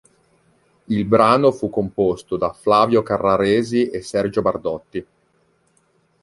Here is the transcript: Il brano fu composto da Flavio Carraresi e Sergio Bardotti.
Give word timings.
Il 0.87 1.05
brano 1.05 1.51
fu 1.51 1.69
composto 1.69 2.35
da 2.35 2.51
Flavio 2.53 3.03
Carraresi 3.03 3.87
e 3.91 4.01
Sergio 4.01 4.41
Bardotti. 4.41 5.05